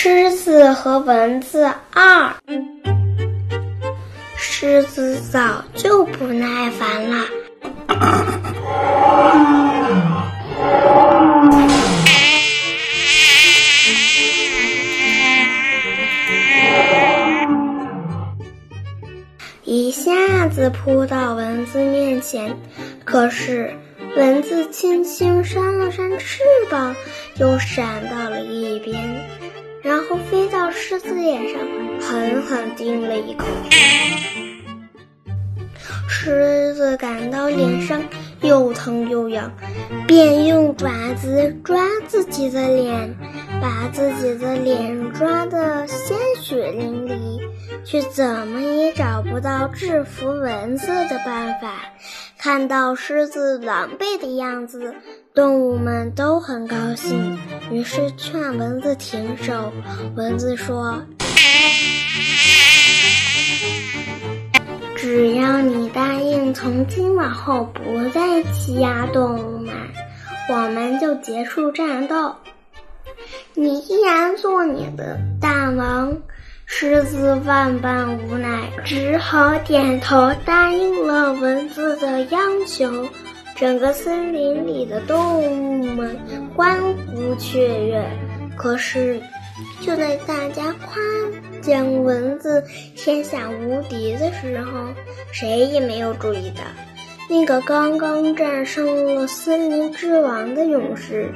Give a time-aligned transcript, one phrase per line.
[0.00, 2.32] 狮子和蚊子二。
[4.36, 7.26] 狮子早就不耐烦了。
[19.64, 22.56] 一下子扑到蚊子面前，
[23.04, 23.74] 可是
[24.16, 26.94] 蚊子轻轻扇了扇翅膀，
[27.40, 28.96] 又闪到了一边，
[29.82, 31.60] 然后飞到狮子脸上，
[32.00, 33.44] 狠狠叮了一口。
[36.08, 38.02] 狮子感到脸上
[38.42, 39.52] 又疼又痒，
[40.06, 43.14] 便用爪子抓自己的脸，
[43.60, 47.38] 把自己的脸抓得鲜血淋漓。
[47.84, 51.72] 却怎么也找不到制服蚊子的办法。
[52.36, 54.94] 看到狮子狼狈的样子，
[55.38, 57.38] 动物们都很高兴，
[57.70, 59.72] 于是劝蚊子停手。
[60.16, 61.00] 蚊子说
[64.98, 69.72] ：“只要你答应从今往后不再欺压动物们，
[70.50, 72.34] 我们就结束战斗。
[73.54, 76.18] 你依然做你的大王。”
[76.66, 83.08] 狮子万般无奈，只好点头答应了蚊子的要求。
[83.58, 86.16] 整个森林里的动物们
[86.54, 88.04] 欢呼雀跃。
[88.56, 89.20] 可是，
[89.80, 90.96] 就在大家夸
[91.60, 92.62] 奖蚊子
[92.94, 94.88] 天下无敌的时候，
[95.32, 96.62] 谁也没有注意到，
[97.28, 101.30] 那个刚刚战胜了森林之王的勇士，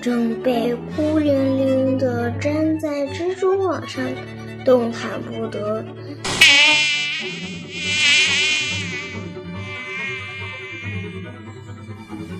[0.00, 4.02] 正被孤零零地粘在蜘蛛网上。
[4.64, 5.82] 动弹不得。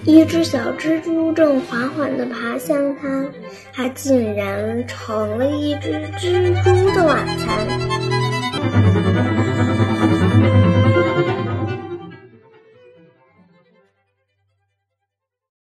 [0.09, 3.27] 一只小蜘蛛正缓缓地爬向它，
[3.75, 7.88] 它竟然成了一只蜘蛛的晚餐。